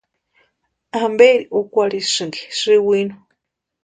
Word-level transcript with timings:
¿Amperi 1.01 1.49
úkwarhisïnki 1.59 2.41
sïwinu? 2.57 3.15